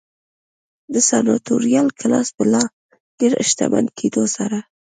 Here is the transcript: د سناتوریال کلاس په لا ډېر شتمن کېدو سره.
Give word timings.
د 0.93 0.95
سناتوریال 1.09 1.87
کلاس 1.99 2.27
په 2.37 2.43
لا 2.53 2.63
ډېر 3.19 3.33
شتمن 3.49 3.85
کېدو 3.97 4.23
سره. 4.35 4.57